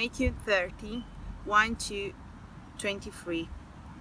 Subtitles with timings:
[0.00, 1.04] Matthew 30
[1.44, 2.14] 1 to
[2.78, 3.50] 23.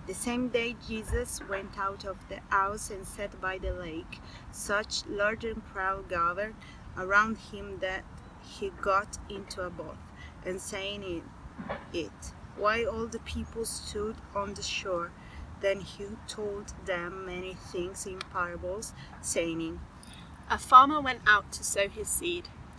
[0.07, 4.21] The same day Jesus went out of the house and sat by the lake.
[4.49, 6.55] Such large and crowd gathered
[6.97, 8.05] around him that
[8.41, 9.97] he got into a boat
[10.45, 11.23] and saying in
[11.91, 15.11] it, while all the people stood on the shore.
[15.59, 19.81] Then he told them many things in parables, saying,
[20.49, 22.47] A farmer went out to sow his seed.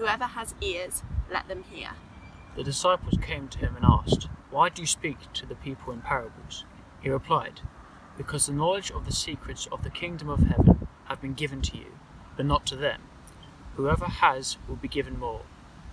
[0.00, 1.90] Whoever has ears, let them hear.
[2.56, 6.00] The disciples came to him and asked, Why do you speak to the people in
[6.00, 6.64] parables?
[7.02, 7.60] He replied,
[8.16, 11.76] Because the knowledge of the secrets of the kingdom of heaven have been given to
[11.76, 11.98] you,
[12.34, 13.02] but not to them.
[13.76, 15.42] Whoever has will be given more,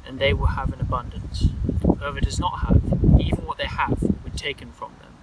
[0.05, 1.49] and they will have an abundance.
[1.81, 2.81] Whoever does not have,
[3.19, 5.15] even what they have will be taken from them.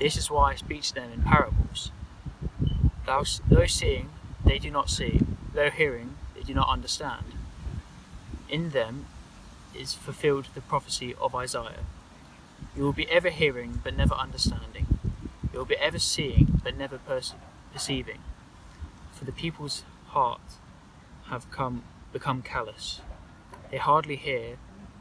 [0.00, 1.92] This is why I speak to them in parables.
[3.06, 4.10] Though seeing,
[4.44, 5.20] they do not see,
[5.54, 7.35] though hearing, they do not understand.
[8.48, 9.06] In them
[9.74, 11.84] is fulfilled the prophecy of Isaiah.
[12.76, 14.86] You will be ever hearing, but never understanding.
[15.52, 16.98] You will be ever seeing, but never
[17.72, 18.20] perceiving.
[19.12, 20.56] For the people's hearts
[21.28, 23.00] have come, become callous.
[23.70, 24.58] They hardly hear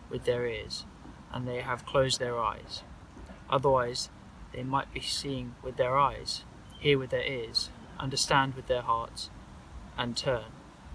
[0.09, 0.85] with their ears,
[1.31, 2.81] and they have closed their eyes.
[3.49, 4.09] Otherwise,
[4.53, 6.43] they might be seeing with their eyes,
[6.79, 9.29] hear with their ears, understand with their hearts,
[9.97, 10.45] and turn.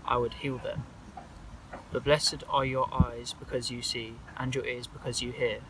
[0.04, 0.84] I would heal them.
[1.92, 5.60] But blessed are your eyes because you see, and your ears because you hear.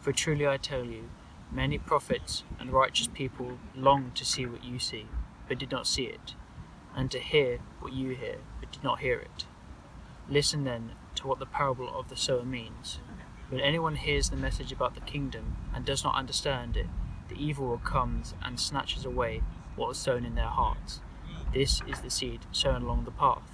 [0.00, 1.10] For truly I tell you,
[1.52, 5.06] many prophets and righteous people longed to see what you see,
[5.48, 6.34] but did not see it,
[6.96, 9.44] and to hear what you hear, but did not hear it.
[10.28, 13.00] Listen then to what the parable of the sower means.
[13.50, 16.86] When anyone hears the message about the kingdom and does not understand it,
[17.28, 19.42] the evil one comes and snatches away
[19.76, 21.00] what was sown in their hearts.
[21.52, 23.53] This is the seed sown along the path.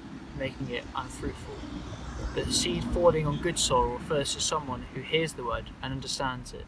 [0.37, 1.55] making it unfruitful.
[2.33, 6.53] But seed falling on good soil refers to someone who hears the word and understands
[6.53, 6.65] it.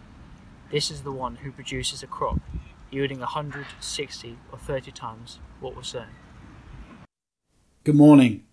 [0.71, 2.39] This is the one who produces a crop,
[2.91, 6.07] yielding a hundred, sixty, or thirty times what was sown.
[7.83, 8.43] Good morning.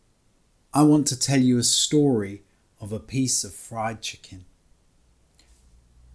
[0.72, 2.43] I want to tell you a story
[2.81, 4.44] of a piece of fried chicken.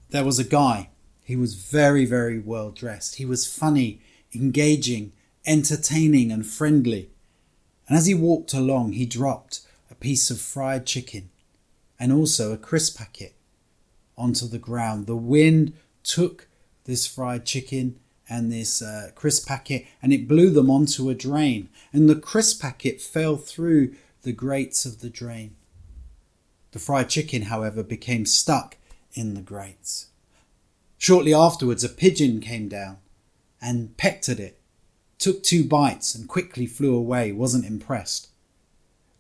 [0.10, 0.90] There was a guy.
[1.24, 3.16] He was very, very well dressed.
[3.16, 4.00] He was funny,
[4.34, 5.12] engaging,
[5.46, 7.10] entertaining, and friendly.
[7.88, 11.30] And as he walked along, he dropped a piece of fried chicken
[12.00, 13.36] and also a crisp packet
[14.18, 15.08] onto the ground.
[15.08, 15.74] The wind
[16.04, 16.48] took
[16.86, 21.70] this fried chicken and this uh, crisp packet and it blew them onto a drain.
[21.94, 25.56] And the crisp packet fell through the grates of the drain.
[26.72, 28.78] The fried chicken, however, became stuck
[29.14, 30.08] in the grates.
[30.98, 32.98] Shortly afterwards, a pigeon came down
[33.62, 34.60] and pecked at it,
[35.18, 38.30] took two bites, and quickly flew away, wasn't impressed.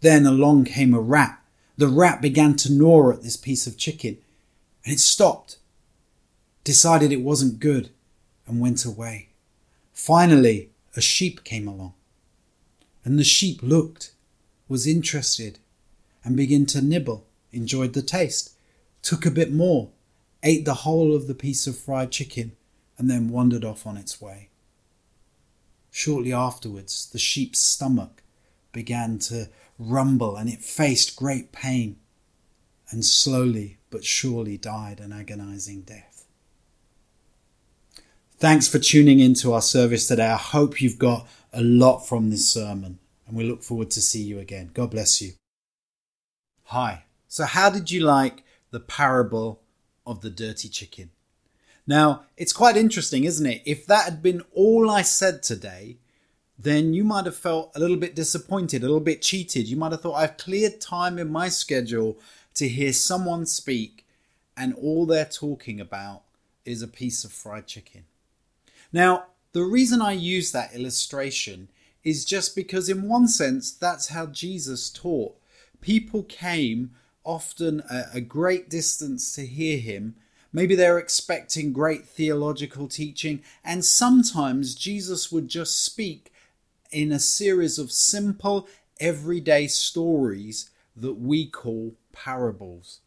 [0.01, 1.41] Then along came a rat.
[1.77, 4.17] The rat began to gnaw at this piece of chicken,
[4.83, 5.57] and it stopped,
[6.63, 7.89] decided it wasn't good,
[8.47, 9.29] and went away.
[9.93, 11.93] Finally, a sheep came along,
[13.03, 14.13] and the sheep looked,
[14.67, 15.59] was interested,
[16.23, 18.51] and began to nibble, enjoyed the taste,
[19.01, 19.89] took a bit more,
[20.43, 22.51] ate the whole of the piece of fried chicken,
[22.97, 24.49] and then wandered off on its way.
[25.97, 28.21] Shortly afterwards, the sheep's stomach
[28.73, 29.47] began to
[29.79, 31.95] rumble and it faced great pain
[32.89, 36.25] and slowly but surely died an agonizing death.
[38.37, 40.27] Thanks for tuning in to our service today.
[40.27, 44.21] I hope you've got a lot from this sermon and we look forward to see
[44.21, 44.71] you again.
[44.73, 45.31] God bless you.
[46.65, 47.05] Hi.
[47.29, 49.61] So how did you like the parable
[50.05, 51.11] of the dirty chicken.
[51.87, 53.61] Now, it's quite interesting, isn't it?
[53.65, 55.97] If that had been all I said today,
[56.57, 59.67] then you might have felt a little bit disappointed, a little bit cheated.
[59.67, 62.17] You might have thought, I've cleared time in my schedule
[62.55, 64.05] to hear someone speak,
[64.57, 66.23] and all they're talking about
[66.63, 68.05] is a piece of fried chicken.
[68.91, 71.67] Now, the reason I use that illustration
[72.03, 75.35] is just because, in one sense, that's how Jesus taught.
[75.81, 76.91] People came
[77.23, 80.15] often a, a great distance to hear him.
[80.55, 86.31] Maybe they're expecting great theological teaching, and sometimes Jesus would just speak
[86.93, 88.65] in a series of simple,
[88.97, 93.01] everyday stories that we call parables.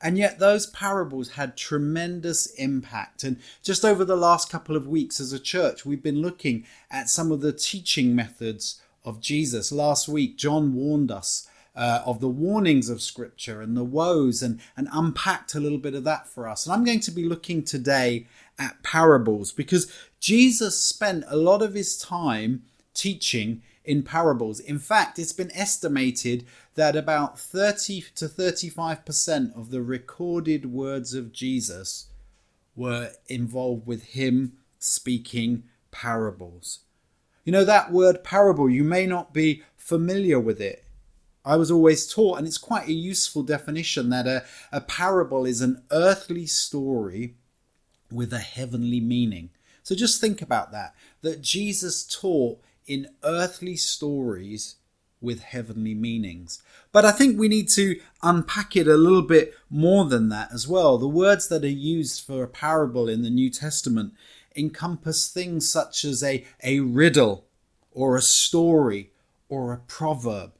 [0.00, 3.24] And yet, those parables had tremendous impact.
[3.24, 7.10] And just over the last couple of weeks as a church, we've been looking at
[7.10, 9.72] some of the teaching methods of Jesus.
[9.72, 14.60] Last week, John warned us uh, of the warnings of Scripture and the woes and,
[14.76, 16.66] and unpacked a little bit of that for us.
[16.66, 18.26] And I'm going to be looking today
[18.58, 22.62] at parables because Jesus spent a lot of his time
[22.94, 24.58] teaching in parables.
[24.58, 31.32] In fact, it's been estimated that about 30 to 35% of the recorded words of
[31.32, 32.06] Jesus
[32.74, 36.80] were involved with him speaking parables.
[37.44, 40.85] You know, that word parable, you may not be familiar with it.
[41.46, 45.60] I was always taught, and it's quite a useful definition, that a, a parable is
[45.60, 47.36] an earthly story
[48.10, 49.50] with a heavenly meaning.
[49.84, 50.94] So just think about that.
[51.22, 54.76] That Jesus taught in earthly stories
[55.20, 56.62] with heavenly meanings.
[56.90, 60.66] But I think we need to unpack it a little bit more than that as
[60.66, 60.98] well.
[60.98, 64.12] The words that are used for a parable in the New Testament
[64.56, 67.46] encompass things such as a, a riddle
[67.92, 69.12] or a story
[69.48, 70.52] or a proverb.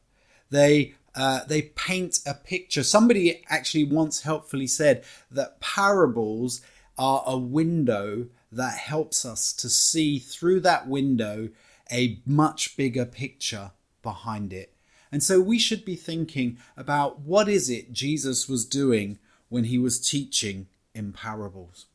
[0.50, 2.82] They uh, they paint a picture.
[2.82, 6.60] Somebody actually once helpfully said that parables
[6.98, 11.48] are a window that helps us to see through that window
[11.90, 13.72] a much bigger picture
[14.02, 14.74] behind it.
[15.10, 19.78] And so we should be thinking about what is it Jesus was doing when he
[19.78, 21.86] was teaching in parables.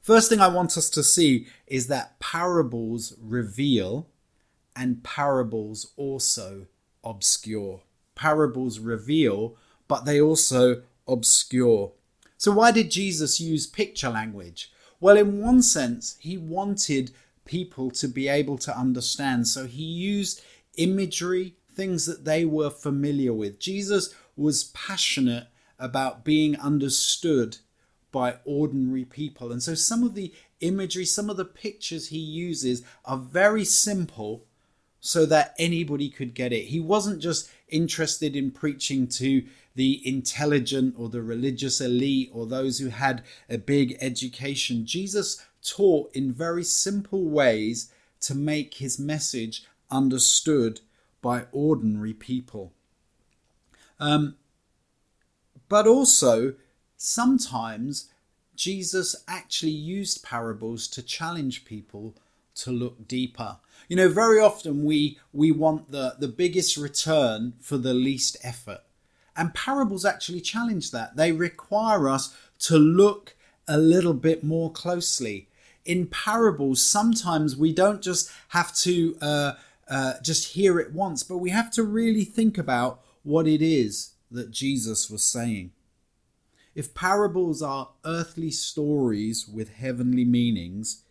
[0.00, 4.08] First thing I want us to see is that parables reveal
[4.76, 6.66] and parables also
[7.02, 7.82] obscure.
[8.14, 9.56] Parables reveal,
[9.88, 11.92] but they also obscure.
[12.36, 14.72] So, why did Jesus use picture language?
[15.00, 17.12] Well, in one sense, he wanted
[17.44, 19.48] people to be able to understand.
[19.48, 20.42] So he used
[20.76, 23.60] imagery, things that they were familiar with.
[23.60, 27.58] Jesus was passionate about being understood
[28.12, 29.50] by ordinary people.
[29.50, 34.46] And so some of the imagery, some of the pictures he uses are very simple
[35.06, 36.64] so that anybody could get it.
[36.64, 42.78] He wasn't just interested in preaching to the intelligent or the religious elite or those
[42.78, 44.86] who had a big education.
[44.86, 50.80] Jesus taught in very simple ways to make his message understood
[51.20, 52.72] by ordinary people.
[54.00, 54.36] Um,
[55.68, 56.54] but also,
[56.96, 58.08] sometimes
[58.56, 62.16] Jesus actually used parables to challenge people
[62.56, 63.58] to look deeper.
[63.88, 68.80] You know, very often we we want the the biggest return for the least effort.
[69.36, 71.16] And parables actually challenge that.
[71.16, 73.34] They require us to look
[73.66, 75.48] a little bit more closely
[75.84, 79.52] in parables, sometimes we don't just have to uh,
[79.88, 84.12] uh, just hear it once, but we have to really think about what it is
[84.30, 85.72] that Jesus was saying.
[86.74, 91.02] If parables are earthly stories with heavenly meanings,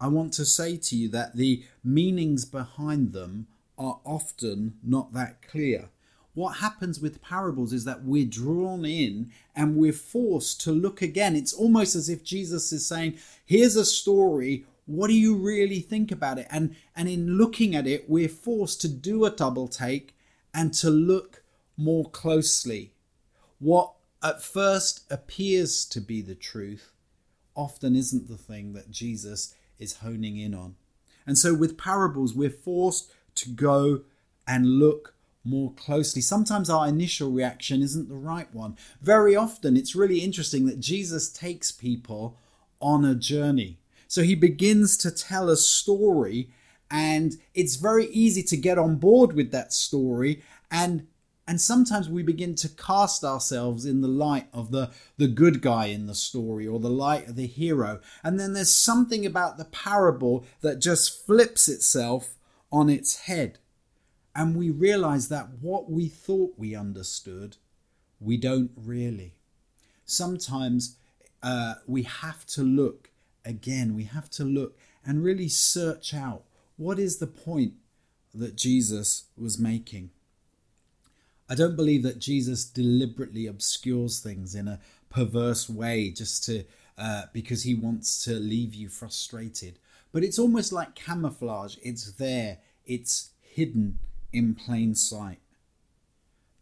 [0.00, 3.46] I want to say to you that the meanings behind them
[3.78, 5.90] are often not that clear
[6.36, 11.34] what happens with parables is that we're drawn in and we're forced to look again.
[11.34, 14.66] It's almost as if Jesus is saying, Here's a story.
[14.84, 16.46] What do you really think about it?
[16.50, 20.14] And, and in looking at it, we're forced to do a double take
[20.52, 21.42] and to look
[21.78, 22.92] more closely.
[23.58, 26.92] What at first appears to be the truth
[27.54, 30.76] often isn't the thing that Jesus is honing in on.
[31.26, 34.02] And so with parables, we're forced to go
[34.46, 35.14] and look
[35.44, 36.20] more closely.
[36.22, 38.76] Sometimes our initial reaction isn't the right one.
[39.00, 42.36] Very often, it's really interesting that Jesus takes people
[42.80, 43.78] on a journey.
[44.08, 46.50] So he begins to tell a story,
[46.90, 50.42] and it's very easy to get on board with that story.
[50.70, 51.06] And
[51.48, 55.86] and sometimes we begin to cast ourselves in the light of the, the good guy
[55.86, 58.00] in the story or the light of the hero.
[58.24, 62.34] And then there's something about the parable that just flips itself
[62.72, 63.58] on its head
[64.36, 67.56] and we realize that what we thought we understood,
[68.20, 69.32] we don't really.
[70.04, 70.98] Sometimes
[71.42, 73.10] uh, we have to look
[73.46, 74.76] again, we have to look
[75.06, 76.44] and really search out
[76.76, 77.72] what is the point
[78.34, 80.10] that Jesus was making.
[81.48, 86.64] I don't believe that Jesus deliberately obscures things in a perverse way just to
[86.98, 89.78] uh, because he wants to leave you frustrated.
[90.12, 91.76] But it's almost like camouflage.
[91.82, 92.58] It's there.
[92.86, 93.98] It's hidden
[94.32, 95.40] in plain sight.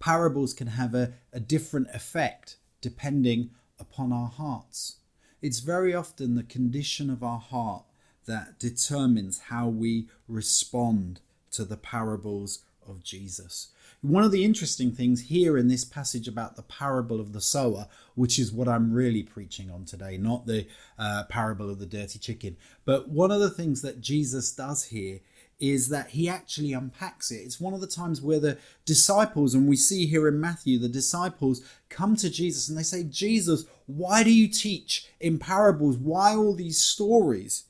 [0.00, 4.96] Parables can have a, a different effect depending upon our hearts.
[5.40, 7.84] It's very often the condition of our heart
[8.26, 11.20] that determines how we respond
[11.52, 13.68] to the parables of Jesus.
[14.04, 17.86] One of the interesting things here in this passage about the parable of the sower,
[18.14, 20.66] which is what I'm really preaching on today, not the
[20.98, 25.20] uh, parable of the dirty chicken, but one of the things that Jesus does here
[25.58, 27.36] is that he actually unpacks it.
[27.36, 30.86] It's one of the times where the disciples, and we see here in Matthew, the
[30.90, 35.96] disciples come to Jesus and they say, Jesus, why do you teach in parables?
[35.96, 37.64] Why all these stories?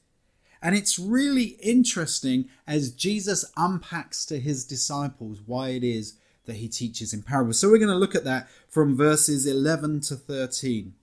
[0.60, 6.14] And it's really interesting as Jesus unpacks to his disciples why it is
[6.46, 7.58] that he teaches in parables.
[7.58, 10.94] So we're going to look at that from verses 11 to 13.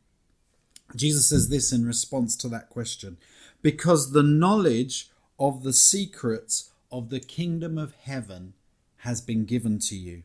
[0.95, 3.17] Jesus says this in response to that question
[3.61, 8.53] because the knowledge of the secrets of the kingdom of heaven
[8.97, 10.23] has been given to you,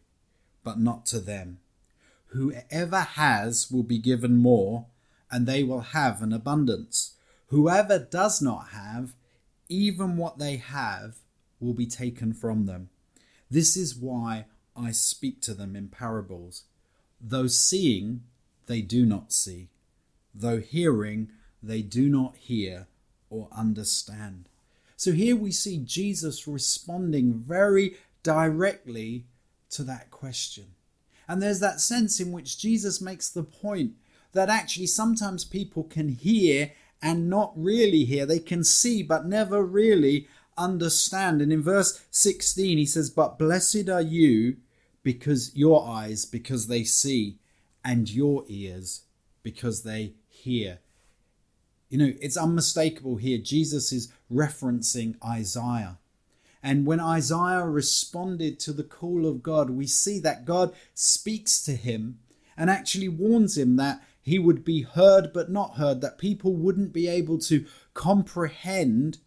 [0.64, 1.58] but not to them.
[2.28, 4.87] Whoever has will be given more,
[5.30, 7.14] and they will have an abundance.
[7.46, 9.14] Whoever does not have,
[9.68, 11.16] even what they have
[11.61, 12.90] will be taken from them.
[13.50, 14.46] This is why
[14.78, 16.64] I speak to them in parables.
[17.21, 18.23] Though seeing,
[18.66, 19.68] they do not see,
[20.35, 21.30] though hearing,
[21.62, 22.87] they do not hear
[23.30, 24.49] or understand.
[24.97, 29.25] So here we see Jesus responding very directly
[29.71, 30.66] to that question.
[31.28, 33.92] And there's that sense in which Jesus makes the point
[34.33, 38.26] that actually sometimes people can hear and not really hear.
[38.26, 41.42] They can see but never really understand.
[41.42, 44.56] And in verse 16, he says, But blessed are you
[45.07, 47.39] because your eyes, because they see,
[47.85, 49.03] and your ears,
[49.45, 50.81] because they hear.
[51.89, 53.39] You know, it's unmistakable here.
[53.39, 55.99] Jesus is referencing Isaiah.
[56.61, 61.77] And when Isaiah responded to the call of God, we see that God speaks to
[61.77, 62.19] him
[62.57, 66.93] and actually warns him that he would be heard but not heard, that people wouldn't
[66.93, 69.19] be able to comprehend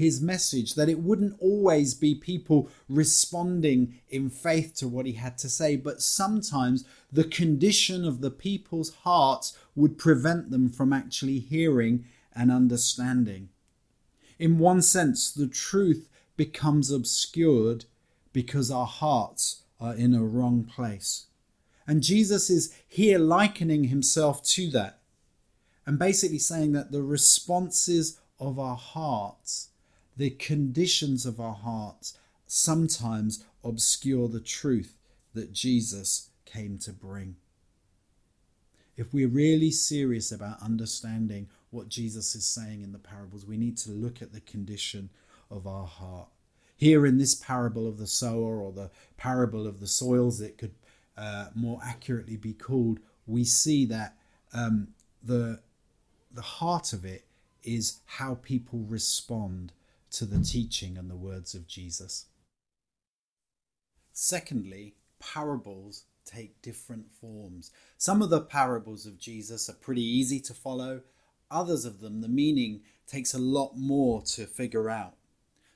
[0.00, 5.36] his message, that it wouldn't always be people responding in faith to what he had
[5.36, 11.38] to say, but sometimes the condition of the people's hearts would prevent them from actually
[11.38, 13.50] hearing and understanding.
[14.38, 17.84] In one sense, the truth becomes obscured
[18.32, 21.26] because our hearts are in a wrong place.
[21.86, 25.00] And Jesus is here likening himself to that
[25.84, 29.69] and basically saying that the responses of our hearts
[30.20, 34.98] the conditions of our hearts sometimes obscure the truth
[35.32, 37.36] that Jesus came to bring.
[38.98, 43.78] If we're really serious about understanding what Jesus is saying in the parables, we need
[43.78, 45.08] to look at the condition
[45.50, 46.28] of our heart.
[46.76, 50.74] Here in this parable of the sower or the parable of the soils, it could
[51.16, 54.18] uh, more accurately be called, we see that
[54.52, 54.88] um,
[55.22, 55.60] the,
[56.30, 57.24] the heart of it
[57.62, 59.72] is how people respond
[60.12, 62.26] to the teaching and the words of Jesus.
[64.12, 67.70] Secondly, parables take different forms.
[67.96, 71.02] Some of the parables of Jesus are pretty easy to follow,
[71.50, 75.14] others of them, the meaning takes a lot more to figure out.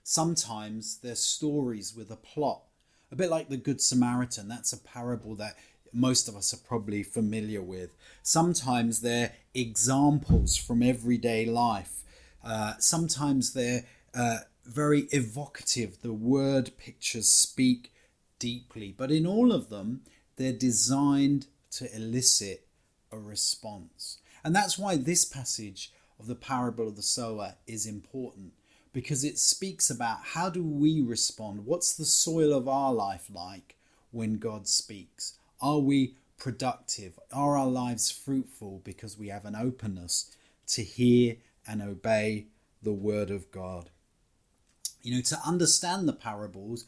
[0.03, 2.63] Sometimes they're stories with a plot,
[3.11, 4.49] a bit like the Good Samaritan.
[4.49, 5.57] That's a parable that
[5.93, 7.91] most of us are probably familiar with.
[8.23, 12.03] Sometimes they're examples from everyday life.
[12.45, 16.01] Uh, sometimes they're uh, very evocative.
[16.03, 17.93] The word pictures speak
[18.39, 20.03] deeply, but in all of them,
[20.37, 22.67] they're designed to elicit
[23.11, 24.19] a response.
[24.43, 28.53] And that's why this passage of the parable of the sower is important
[28.93, 31.67] because it speaks about how do we respond?
[31.67, 33.77] What's the soil of our life like
[34.13, 35.35] when God speaks?
[35.61, 37.19] Are we productive?
[37.33, 40.31] Are our lives fruitful because we have an openness
[40.69, 42.47] to hear and obey
[42.83, 43.91] the word of God?
[45.05, 46.87] You know, to understand the parables,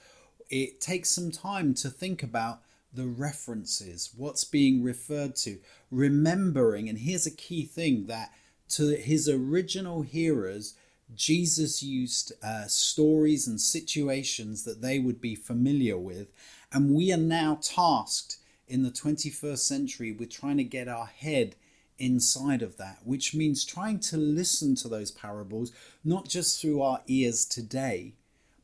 [0.51, 5.59] it takes some time to think about the references, what's being referred to,
[5.91, 6.89] remembering.
[6.89, 8.33] And here's a key thing that
[8.71, 10.75] to his original hearers,
[11.15, 16.29] Jesus used uh, stories and situations that they would be familiar with.
[16.73, 21.55] And we are now tasked in the 21st century with trying to get our head
[21.99, 25.73] inside of that, which means trying to listen to those parables,
[26.05, 28.15] not just through our ears today,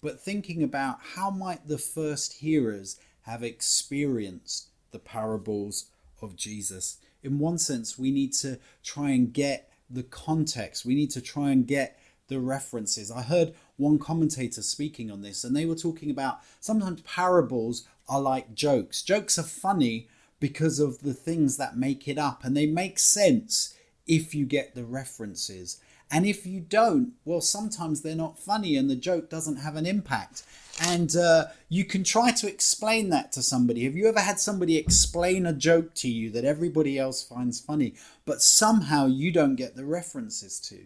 [0.00, 5.86] but thinking about how might the first hearers have experienced the parables
[6.20, 6.98] of Jesus.
[7.22, 11.50] In one sense, we need to try and get the context, we need to try
[11.50, 11.98] and get
[12.28, 13.10] the references.
[13.10, 18.20] I heard one commentator speaking on this, and they were talking about sometimes parables are
[18.20, 19.02] like jokes.
[19.02, 20.08] Jokes are funny
[20.42, 23.74] because of the things that make it up, and they make sense
[24.08, 25.80] if you get the references.
[26.10, 29.86] And if you don't, well, sometimes they're not funny and the joke doesn't have an
[29.86, 30.42] impact.
[30.80, 33.84] And uh, you can try to explain that to somebody.
[33.84, 37.94] Have you ever had somebody explain a joke to you that everybody else finds funny,
[38.26, 40.80] but somehow you don't get the references to?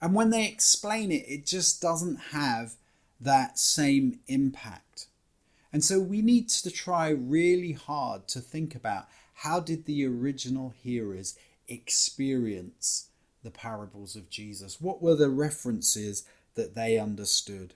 [0.00, 2.74] And when they explain it, it just doesn't have
[3.20, 5.06] that same impact.
[5.74, 10.72] And so we need to try really hard to think about how did the original
[10.80, 13.08] hearers experience
[13.42, 14.80] the parables of Jesus?
[14.80, 16.22] What were the references
[16.54, 17.74] that they understood?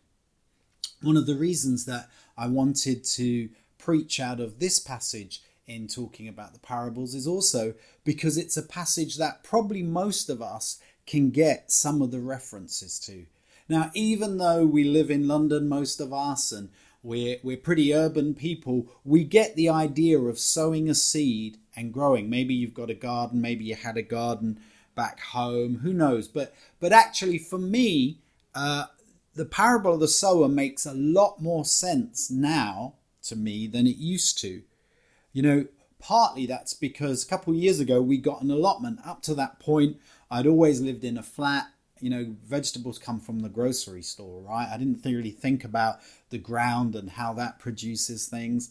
[1.02, 6.28] One of the reasons that I wanted to preach out of this passage in talking
[6.28, 7.75] about the parables is also
[8.05, 13.00] because it's a passage that probably most of us can get some of the references
[13.00, 13.26] to.
[13.69, 16.69] Now, even though we live in London, most of us, and
[17.02, 22.28] we're, we're pretty urban people, we get the idea of sowing a seed and growing.
[22.28, 24.61] Maybe you've got a garden, maybe you had a garden
[24.99, 25.76] back home.
[25.76, 26.26] Who knows?
[26.26, 28.19] But but actually, for me,
[28.55, 28.87] uh,
[29.35, 33.97] the parable of the sower makes a lot more sense now to me than it
[33.97, 34.62] used to.
[35.33, 35.67] You know,
[36.00, 38.99] partly that's because a couple of years ago we got an allotment.
[39.07, 39.99] Up to that point,
[40.31, 41.69] I'd always lived in a flat.
[42.00, 44.69] You know, vegetables come from the grocery store, right?
[44.73, 45.99] I didn't really think about
[46.31, 48.71] the ground and how that produces things.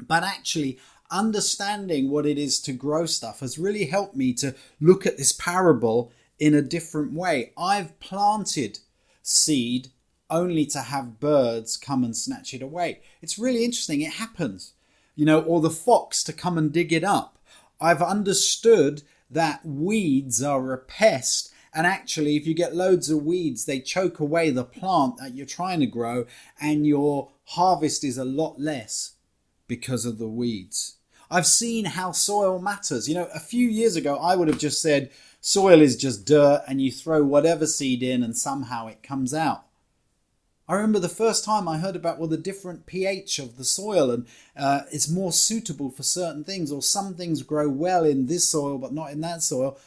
[0.00, 0.78] But actually,
[1.10, 5.32] understanding what it is to grow stuff has really helped me to look at this
[5.32, 7.52] parable in a different way.
[7.58, 8.78] I've planted
[9.22, 9.88] seed
[10.30, 13.00] only to have birds come and snatch it away.
[13.22, 14.02] It's really interesting.
[14.02, 14.74] It happens,
[15.16, 17.38] you know, or the fox to come and dig it up.
[17.80, 21.52] I've understood that weeds are a pest.
[21.74, 25.46] And actually, if you get loads of weeds, they choke away the plant that you're
[25.46, 26.26] trying to grow,
[26.60, 29.14] and your harvest is a lot less
[29.66, 30.96] because of the weeds.
[31.30, 33.08] I've seen how soil matters.
[33.08, 36.64] You know, a few years ago, I would have just said soil is just dirt
[36.66, 39.64] and you throw whatever seed in and somehow it comes out.
[40.66, 44.10] I remember the first time I heard about well the different pH of the soil
[44.10, 48.48] and uh, it's more suitable for certain things or some things grow well in this
[48.48, 49.78] soil but not in that soil.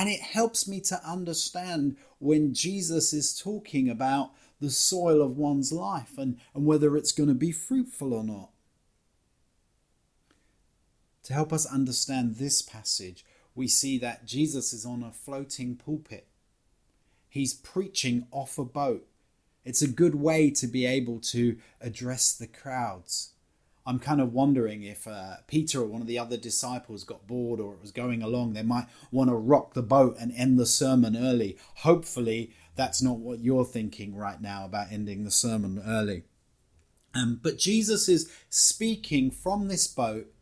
[0.00, 5.74] And it helps me to understand when Jesus is talking about the soil of one's
[5.74, 8.48] life and, and whether it's going to be fruitful or not.
[11.24, 16.26] To help us understand this passage, we see that Jesus is on a floating pulpit.
[17.28, 19.06] He's preaching off a boat.
[19.66, 23.32] It's a good way to be able to address the crowds.
[23.90, 27.60] I'm kind of wondering if uh, Peter or one of the other disciples got bored
[27.60, 28.52] or it was going along.
[28.52, 31.58] They might want to rock the boat and end the sermon early.
[31.76, 36.24] Hopefully, that's not what you're thinking right now about ending the sermon early.
[37.14, 40.32] Um, but Jesus is speaking from this boat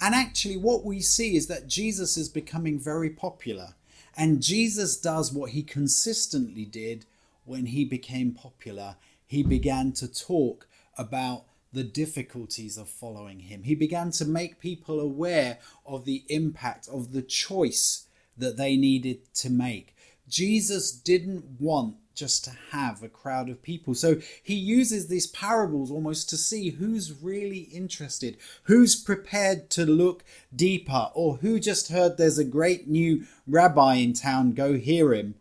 [0.00, 3.74] and actually, what we see is that Jesus is becoming very popular.
[4.16, 7.04] And Jesus does what he consistently did
[7.44, 8.96] when he became popular.
[9.26, 13.62] He began to talk about the difficulties of following him.
[13.62, 18.06] He began to make people aware of the impact of the choice
[18.36, 19.94] that they needed to make.
[20.28, 23.94] Jesus didn't want just to have a crowd of people.
[23.94, 30.24] So he uses these parables almost to see who's really interested, who's prepared to look
[30.54, 35.36] deeper, or who just heard there's a great new rabbi in town, go hear him.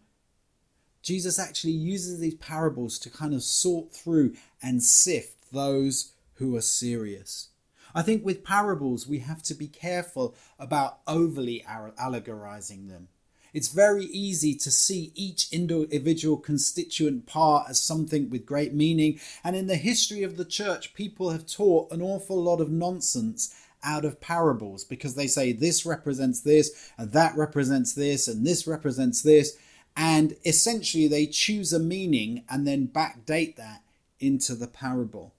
[1.02, 6.62] Jesus actually uses these parables to kind of sort through and sift those who are
[6.62, 7.50] serious.
[7.94, 13.08] I think with parables, we have to be careful about overly allegorizing them.
[13.52, 19.20] It's very easy to see each individual constituent part as something with great meaning.
[19.44, 23.56] And in the history of the church, people have taught an awful lot of nonsense
[23.82, 28.68] out of parables because they say this represents this, and that represents this, and this
[28.68, 29.58] represents this.
[29.98, 33.82] And essentially, they choose a meaning and then backdate that
[34.20, 35.34] into the parable.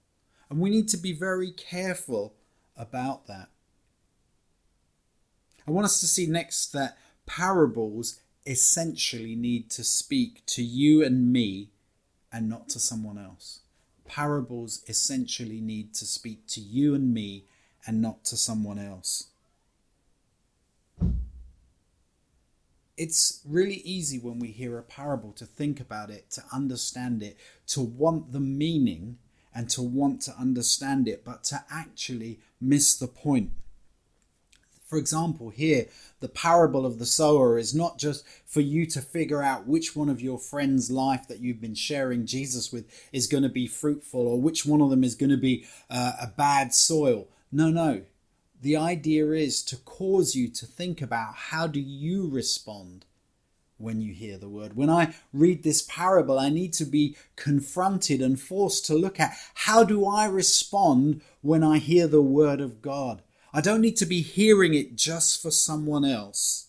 [0.51, 2.33] And we need to be very careful
[2.75, 3.47] about that.
[5.65, 11.31] I want us to see next that parables essentially need to speak to you and
[11.31, 11.69] me
[12.33, 13.61] and not to someone else.
[14.05, 17.45] Parables essentially need to speak to you and me
[17.87, 19.27] and not to someone else.
[22.97, 27.37] It's really easy when we hear a parable to think about it, to understand it,
[27.67, 29.17] to want the meaning
[29.53, 33.51] and to want to understand it, but to actually miss the point
[34.91, 35.85] For example, here,
[36.19, 40.09] the parable of the sower is not just for you to figure out which one
[40.09, 44.27] of your friends' life that you've been sharing Jesus with is going to be fruitful
[44.27, 47.29] or which one of them is going to be uh, a bad soil.
[47.53, 48.01] No, no.
[48.61, 53.05] The idea is to cause you to think about how do you respond
[53.81, 54.75] when you hear the word.
[54.75, 59.35] When I read this parable, I need to be confronted and forced to look at
[59.53, 63.21] how do I respond when I hear the word of God?
[63.53, 66.67] I don't need to be hearing it just for someone else.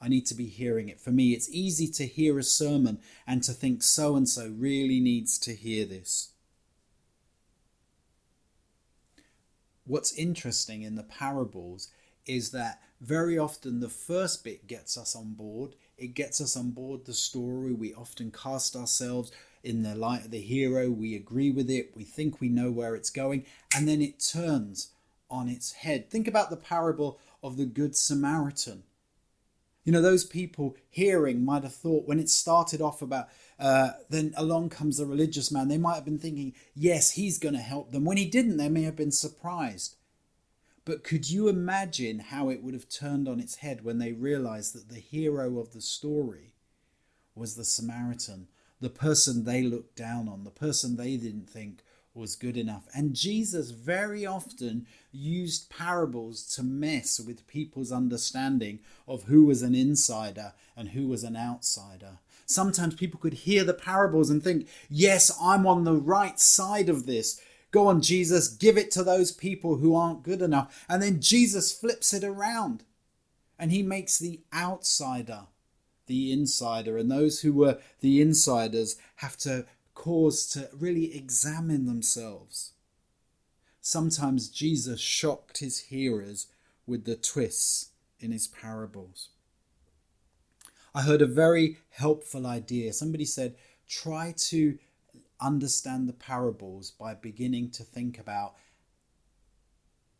[0.00, 1.32] I need to be hearing it for me.
[1.32, 5.54] It's easy to hear a sermon and to think so and so really needs to
[5.54, 6.32] hear this.
[9.84, 11.88] What's interesting in the parables
[12.24, 15.74] is that very often the first bit gets us on board.
[16.00, 17.74] It gets us on board the story.
[17.74, 19.30] We often cast ourselves
[19.62, 20.90] in the light of the hero.
[20.90, 21.92] We agree with it.
[21.94, 23.44] We think we know where it's going.
[23.76, 24.92] And then it turns
[25.30, 26.10] on its head.
[26.10, 28.82] Think about the parable of the Good Samaritan.
[29.84, 34.32] You know, those people hearing might have thought when it started off about, uh, then
[34.36, 37.92] along comes the religious man, they might have been thinking, yes, he's going to help
[37.92, 38.04] them.
[38.04, 39.96] When he didn't, they may have been surprised.
[40.84, 44.74] But could you imagine how it would have turned on its head when they realized
[44.74, 46.54] that the hero of the story
[47.34, 48.48] was the Samaritan,
[48.80, 51.82] the person they looked down on, the person they didn't think
[52.14, 52.88] was good enough.
[52.94, 59.74] And Jesus very often used parables to mess with people's understanding of who was an
[59.74, 62.18] insider and who was an outsider.
[62.46, 67.06] Sometimes people could hear the parables and think, Yes, I'm on the right side of
[67.06, 67.40] this.
[67.70, 70.84] Go on, Jesus, give it to those people who aren't good enough.
[70.88, 72.84] And then Jesus flips it around
[73.58, 75.42] and he makes the outsider
[76.10, 82.72] the insider, and those who were the insiders have to cause to really examine themselves.
[83.80, 86.48] Sometimes Jesus shocked his hearers
[86.84, 89.28] with the twists in his parables.
[90.92, 92.92] I heard a very helpful idea.
[92.92, 93.54] Somebody said,
[93.88, 94.78] try to
[95.40, 98.54] understand the parables by beginning to think about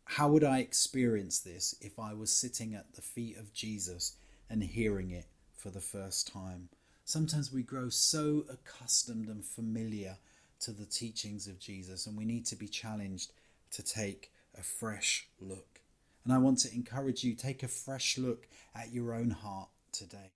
[0.05, 4.17] how would I experience this if I was sitting at the feet of Jesus
[4.49, 6.69] and hearing it for the first time?
[7.05, 10.17] Sometimes we grow so accustomed and familiar
[10.59, 13.31] to the teachings of Jesus, and we need to be challenged
[13.71, 15.81] to take a fresh look.
[16.23, 20.33] And I want to encourage you take a fresh look at your own heart today.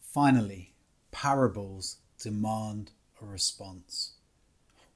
[0.00, 0.74] Finally,
[1.10, 2.90] parables demand
[3.22, 4.12] a response.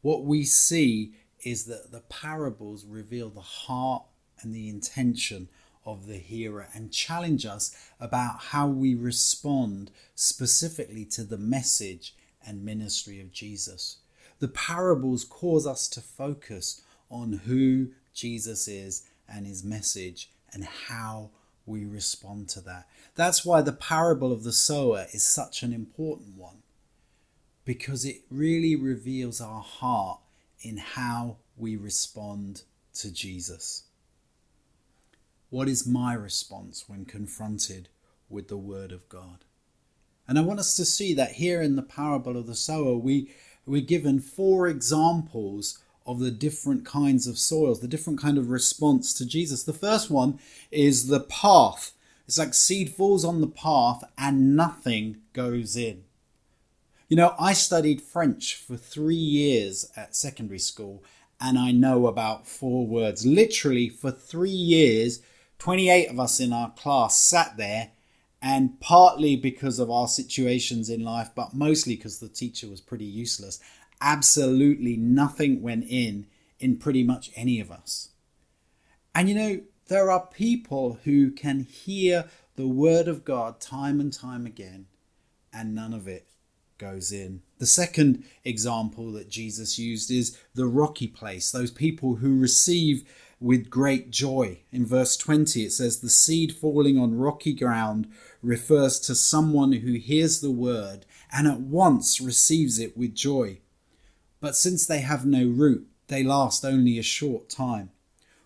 [0.02, 1.12] What we see
[1.44, 4.04] is that the parables reveal the heart
[4.40, 5.48] and the intention
[5.85, 12.14] of the hearer and challenge us about how we respond specifically to the message
[12.46, 13.98] and ministry of Jesus.
[14.38, 21.31] The parables cause us to focus on who Jesus is and his message and how
[21.66, 22.87] we respond to that.
[23.14, 26.62] That's why the parable of the sower is such an important one
[27.68, 30.18] because it really reveals our heart
[30.62, 32.62] in how we respond
[32.94, 33.83] to Jesus.
[35.50, 37.90] What is my response when confronted
[38.31, 39.44] with the Word of God?
[40.26, 43.35] And I want us to see that here in the parable of the sower, we,
[43.66, 49.12] we're given four examples of the different kinds of soils, the different kind of response
[49.12, 49.64] to Jesus.
[49.64, 50.38] The first one
[50.70, 51.92] is the path.
[52.26, 56.04] It's like seed falls on the path and nothing goes in.
[57.09, 61.03] You know, I studied French for three years at secondary school
[61.40, 63.25] and I know about four words.
[63.25, 65.23] Literally, for three years,
[65.59, 67.92] 28 of us in our class sat there,
[68.42, 73.05] and partly because of our situations in life, but mostly because the teacher was pretty
[73.05, 73.59] useless,
[74.01, 76.27] absolutely nothing went in
[76.61, 78.11] in pretty much any of us.
[79.14, 84.12] And you know, there are people who can hear the word of God time and
[84.12, 84.87] time again,
[85.53, 86.29] and none of it
[86.79, 87.43] goes in.
[87.59, 93.05] The second example that Jesus used is the rocky place, those people who receive
[93.41, 94.61] with great joy.
[94.73, 98.09] In verse 20, it says, The seed falling on rocky ground
[98.43, 103.59] refers to someone who hears the word and at once receives it with joy.
[104.41, 107.91] But since they have no root, they last only a short time.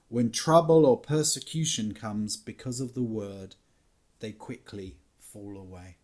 [0.09, 3.57] When trouble or persecution comes because of the word,
[4.21, 5.97] they quickly fall away.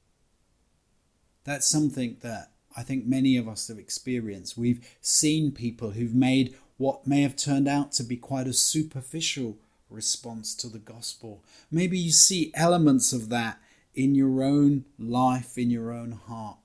[1.48, 4.58] That's something that I think many of us have experienced.
[4.58, 9.56] We've seen people who've made what may have turned out to be quite a superficial
[9.88, 11.42] response to the gospel.
[11.70, 13.62] Maybe you see elements of that
[13.94, 16.58] in your own life, in your own heart.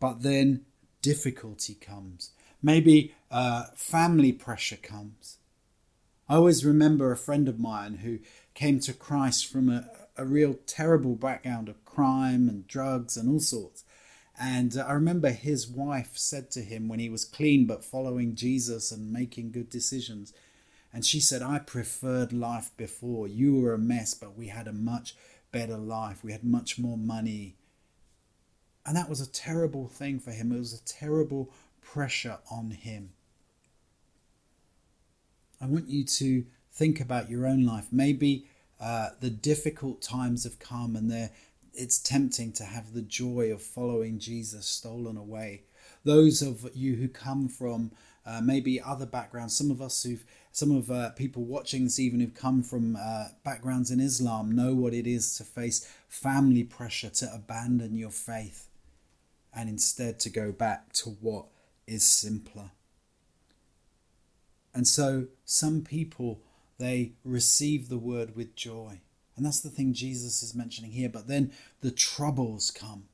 [0.00, 0.64] But then
[1.02, 2.30] difficulty comes.
[2.62, 5.36] Maybe uh, family pressure comes.
[6.26, 8.20] I always remember a friend of mine who
[8.54, 13.40] came to Christ from a, a real terrible background of crime and drugs and all
[13.40, 13.84] sorts.
[14.40, 18.34] And uh, I remember his wife said to him when he was clean but following
[18.34, 20.32] Jesus and making good decisions,
[20.92, 23.26] and she said, I preferred life before.
[23.26, 25.16] You were a mess, but we had a much
[25.50, 26.22] better life.
[26.22, 27.56] We had much more money.
[28.84, 30.52] And that was a terrible thing for him.
[30.52, 33.12] It was a terrible pressure on him.
[35.60, 37.86] I want you to think about your own life.
[37.90, 38.46] Maybe
[38.82, 41.30] uh, the difficult times have come and they
[41.74, 45.62] it's tempting to have the joy of following Jesus stolen away.
[46.04, 47.92] Those of you who come from
[48.26, 52.20] uh, maybe other backgrounds, some of us who've, some of uh, people watching this even
[52.20, 57.10] who've come from uh, backgrounds in Islam know what it is to face family pressure
[57.10, 58.68] to abandon your faith
[59.54, 61.46] and instead to go back to what
[61.86, 62.70] is simpler.
[64.74, 66.40] And so some people,
[66.82, 69.00] they receive the word with joy.
[69.36, 71.08] And that's the thing Jesus is mentioning here.
[71.08, 73.04] But then the troubles come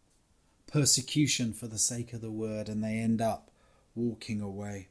[0.67, 3.51] persecution for the sake of the word, and they end up
[3.95, 4.89] walking away.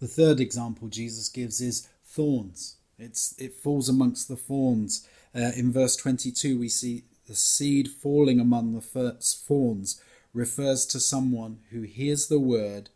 [0.00, 2.76] The third example Jesus gives is thorns.
[2.98, 5.06] It's, it falls amongst the thorns.
[5.34, 11.60] Uh, in verse 22, we see the seed falling among the thorns refers to someone
[11.70, 12.90] who hears the word,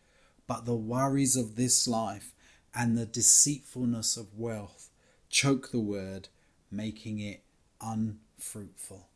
[0.47, 2.34] but the worries of this life
[2.74, 4.90] and the deceitfulness of wealth
[5.28, 6.28] choke the word,
[6.70, 7.42] making it
[7.80, 9.08] unfruitful.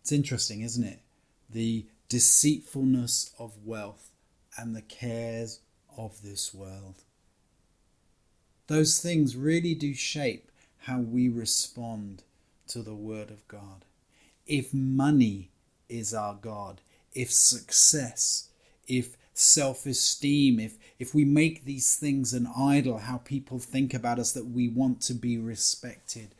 [0.00, 1.00] It's interesting, isn't it?
[1.50, 4.10] The deceitfulness of wealth
[4.56, 5.60] and the cares
[5.96, 7.02] of this world.
[8.66, 12.22] Those things really do shape how we respond
[12.68, 13.84] to the Word of God.
[14.46, 15.50] If money
[15.88, 16.80] is our God,
[17.12, 18.48] if success,
[18.86, 24.18] if self esteem, if, if we make these things an idol, how people think about
[24.18, 26.34] us, that we want to be respected,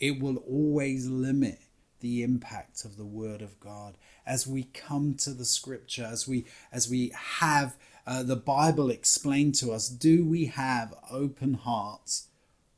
[0.00, 1.60] it will always limit
[2.00, 3.96] the impact of the word of God.
[4.26, 7.76] As we come to the scripture as we as we have
[8.06, 12.28] uh, the bible explained to us do we have open hearts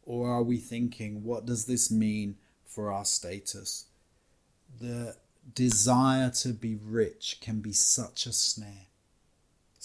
[0.04, 3.86] or are we thinking what does this mean for our status?
[4.80, 5.16] The
[5.54, 8.86] desire to be rich can be such a snare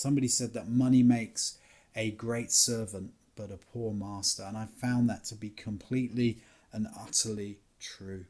[0.02, 1.60] Somebody said that money makes
[1.96, 6.40] a great servant but a poor master, and I found that to be completely
[6.74, 8.26] and utterly true.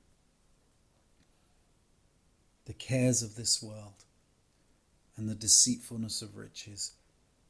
[2.66, 4.04] The cares of this world
[5.16, 6.92] and the deceitfulness of riches.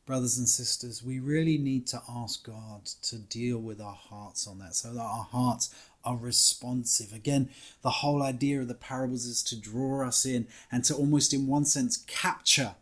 [0.06, 4.60] Brothers and sisters, we really need to ask God to deal with our hearts on
[4.60, 5.74] that so that our hearts
[6.06, 7.12] are responsive.
[7.12, 7.50] Again,
[7.82, 11.48] the whole idea of the parables is to draw us in and to almost, in
[11.48, 12.76] one sense, capture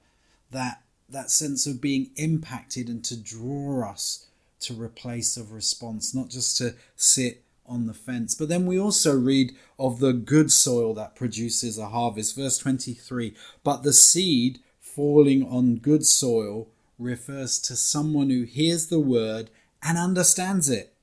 [0.52, 4.28] that that sense of being impacted and to draw us
[4.62, 8.36] to a place of response, not just to sit on the fence.
[8.36, 12.36] But then we also read of the good soil that produces a harvest.
[12.36, 16.68] Verse 23 But the seed falling on good soil
[16.98, 19.50] refers to someone who hears the word
[19.82, 20.94] and understands it.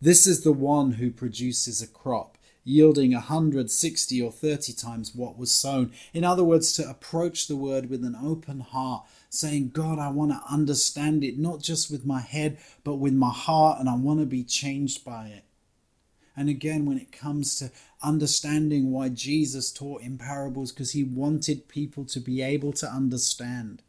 [0.00, 2.38] This is the one who produces a crop
[2.68, 5.90] yielding a hundred, sixty, or thirty times what was sown.
[6.12, 10.32] In other words, to approach the word with an open heart, saying, God, I want
[10.32, 14.20] to understand it, not just with my head, but with my heart, and I want
[14.20, 15.44] to be changed by it.
[16.36, 21.68] And again, when it comes to understanding why Jesus taught in parables, because he wanted
[21.68, 23.82] people to be able to understand,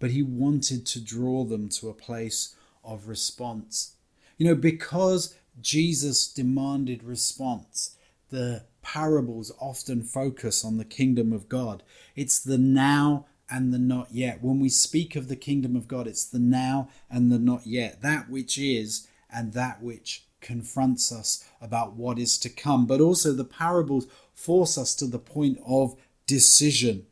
[0.00, 3.94] but he wanted to draw them to a place of response.
[4.36, 7.96] You know, because Jesus demanded response.
[8.30, 11.82] The parables often focus on the kingdom of God.
[12.14, 14.42] It's the now and the not yet.
[14.42, 18.02] When we speak of the kingdom of God, it's the now and the not yet,
[18.02, 22.86] that which is and that which confronts us about what is to come.
[22.86, 27.06] But also, the parables force us to the point of decision.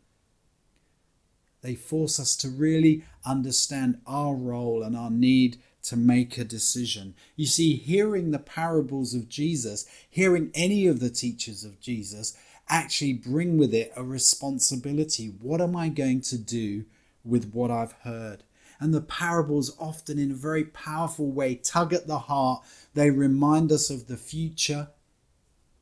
[1.63, 7.15] They force us to really understand our role and our need to make a decision.
[7.37, 12.37] You see, hearing the parables of Jesus, hearing any of the teachers of Jesus,
[12.69, 15.27] actually bring with it a responsibility.
[15.27, 16.85] What am I going to do
[17.25, 18.43] with what I've heard?
[18.79, 22.63] And the parables often, in a very powerful way, tug at the heart.
[22.95, 24.89] They remind us of the future,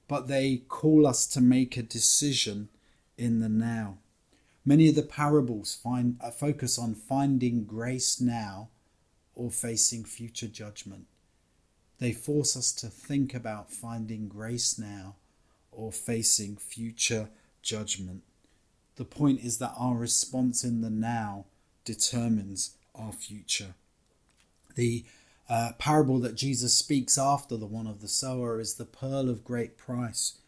[0.07, 2.69] but they call us to make a decision
[3.19, 3.99] in the now.
[4.65, 8.71] Many of the parables find, a focus on finding grace now
[9.35, 11.07] or facing future judgment.
[11.99, 15.17] They force us to think about finding grace now
[15.77, 17.29] or facing future
[17.63, 18.23] judgment.
[18.97, 21.47] The point is that our response in the now
[21.85, 23.75] determines our future.
[24.77, 25.05] The
[25.49, 29.45] uh, parable that Jesus speaks after the one of the sower is the pearl of
[29.45, 30.39] great price.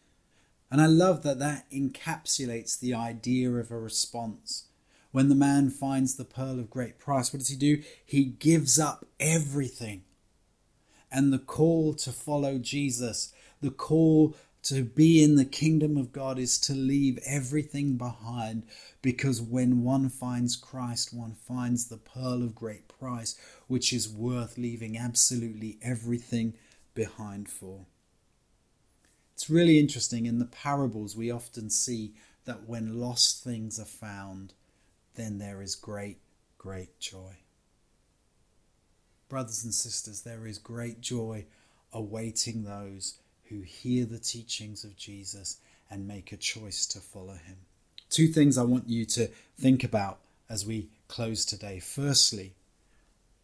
[0.71, 4.65] And I love that that encapsulates the idea of a response.
[5.11, 7.81] When the man finds the pearl of great price, what does he do?
[8.05, 10.03] He gives up everything.
[11.11, 14.35] And the call to follow Jesus, the call
[14.67, 18.63] to be in the kingdom of God is to leave everything behind
[19.01, 24.57] because when one finds Christ, one finds the pearl of great price, which is worth
[24.57, 26.53] leaving absolutely everything
[26.93, 27.85] behind for.
[29.33, 30.25] It's really interesting.
[30.25, 34.53] In the parables, we often see that when lost things are found,
[35.15, 36.17] then there is great,
[36.57, 37.37] great joy.
[39.29, 41.45] Brothers and sisters, there is great joy
[41.93, 43.19] awaiting those
[43.49, 45.57] who hear the teachings of Jesus
[45.89, 47.57] and make a choice to follow him.
[48.09, 49.29] Two things I want you to
[49.59, 51.79] think about as we close today.
[51.79, 52.53] Firstly,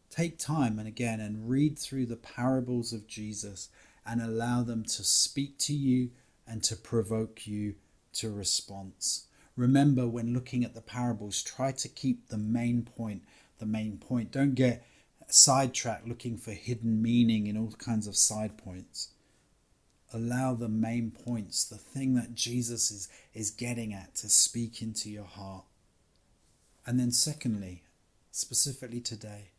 [0.09, 3.69] take time and again and read through the parables of Jesus
[4.05, 6.11] and allow them to speak to you
[6.47, 7.75] and to provoke you
[8.13, 9.27] to response.
[9.55, 13.23] Remember, when looking at the parables, try to keep the main point
[13.59, 14.31] the main point.
[14.31, 14.85] Don't get
[15.27, 19.12] sidetracked looking for hidden meaning in all kinds of side points
[20.13, 25.09] allow the main points, the thing that Jesus is, is getting at, to speak into
[25.09, 25.65] your heart.
[26.85, 27.83] And then, secondly,
[28.31, 29.51] specifically today,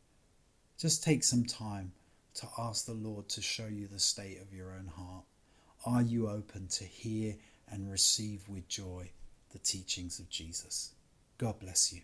[0.78, 1.92] just take some time
[2.34, 5.24] to ask the Lord to show you the state of your own heart.
[5.86, 7.36] Are you open to hear
[7.70, 9.10] and receive with joy
[9.52, 10.92] the teachings of Jesus?
[11.38, 12.00] God bless you.